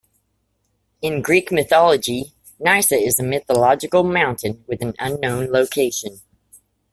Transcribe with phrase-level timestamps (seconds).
[1.03, 6.21] In Greek mythology Nysa is a mythical mountain with an unknown location.